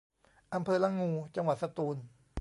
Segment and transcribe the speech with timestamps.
[0.53, 1.97] อำเภอละงู จังหวัดสตูล